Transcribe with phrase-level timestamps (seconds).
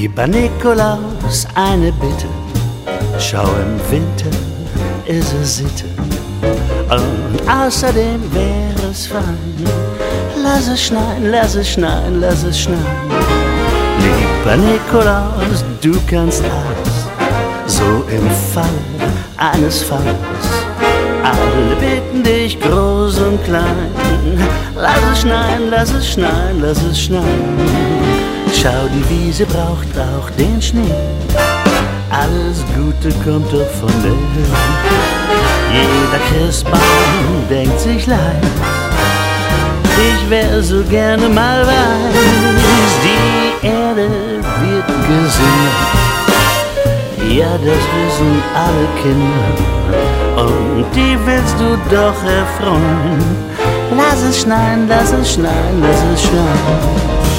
[0.00, 2.26] Lieber Nikolaus, eine Bitte,
[3.18, 4.34] schau im Winter
[5.04, 5.84] ist es Sitte.
[6.88, 9.36] Und außerdem wäre es fein,
[10.42, 12.80] lass es schneien, lass es schneien, lass es schneien.
[13.98, 18.64] Lieber Nikolaus, du kannst alles, so im Fall
[19.36, 20.46] eines Falles.
[21.22, 23.90] Alle bitten dich groß und klein,
[24.76, 27.99] lass es schneien, lass es schneien, lass es schneien.
[28.52, 30.94] Schau, die Wiese braucht auch den Schnee.
[32.10, 34.60] Alles Gute kommt doch von der Höhe.
[35.72, 38.44] Jeder Christbaum denkt sich leicht.
[39.96, 44.08] Ich wär so gerne mal weiß, die Erde
[44.62, 46.00] wird gesund.
[47.30, 49.70] Ja, das wissen alle Kinder
[50.42, 53.20] und die willst du doch erfreuen.
[53.96, 57.29] Lass es schneien, lass es schneien, lass es schneien.